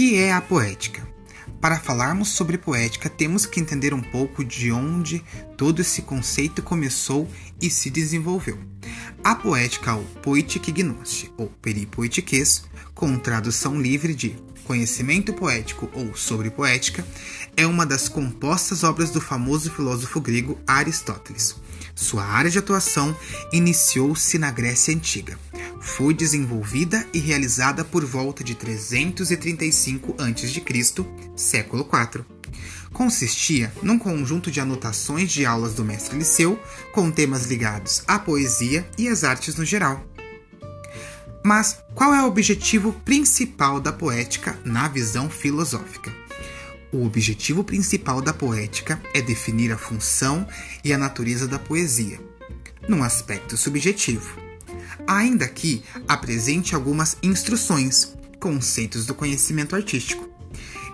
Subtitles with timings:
[0.00, 1.06] que é a poética?
[1.60, 5.22] Para falarmos sobre poética, temos que entender um pouco de onde
[5.58, 7.30] todo esse conceito começou
[7.60, 8.58] e se desenvolveu.
[9.22, 12.64] A poética, ou poetic gnosti, ou peripoetiquez,
[12.94, 17.06] com tradução livre de conhecimento poético ou sobre poética,
[17.54, 21.56] é uma das compostas obras do famoso filósofo grego Aristóteles.
[21.94, 23.14] Sua área de atuação
[23.52, 25.38] iniciou-se na Grécia Antiga.
[25.80, 32.22] Foi desenvolvida e realizada por volta de 335 a.C., século IV.
[32.92, 36.60] Consistia num conjunto de anotações de aulas do mestre Liceu
[36.92, 40.04] com temas ligados à poesia e às artes no geral.
[41.42, 46.12] Mas qual é o objetivo principal da poética na visão filosófica?
[46.92, 50.46] O objetivo principal da poética é definir a função
[50.84, 52.20] e a natureza da poesia,
[52.86, 54.49] num aspecto subjetivo.
[55.10, 60.30] Ainda que apresente algumas instruções, conceitos do conhecimento artístico.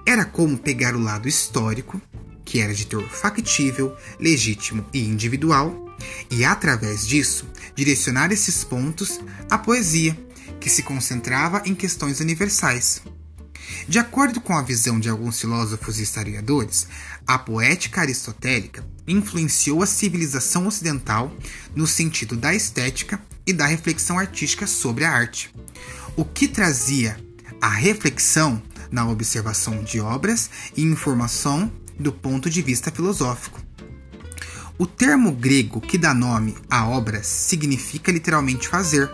[0.06, 2.00] Era como pegar o lado histórico,
[2.42, 5.94] que era de teor factível, legítimo e individual,
[6.30, 10.18] e através disso direcionar esses pontos à poesia,
[10.58, 13.02] que se concentrava em questões universais,
[13.86, 16.86] de acordo com a visão de alguns filósofos e historiadores,
[17.26, 21.36] a poética aristotélica influenciou a civilização ocidental
[21.74, 25.54] no sentido da estética e da reflexão artística sobre a arte,
[26.16, 27.18] o que trazia
[27.60, 33.60] a reflexão na observação de obras e informação do ponto de vista filosófico.
[34.78, 39.10] O termo grego que dá nome à obra significa literalmente fazer,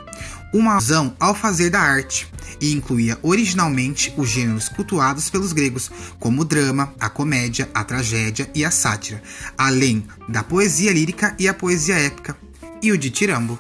[0.53, 2.29] uma alusão ao fazer da arte,
[2.61, 8.51] e incluía originalmente os gêneros cultuados pelos gregos, como o drama, a comédia, a tragédia
[8.55, 9.23] e a sátira,
[9.57, 12.37] além da poesia lírica e a poesia épica,
[12.83, 13.59] e o ditirambo.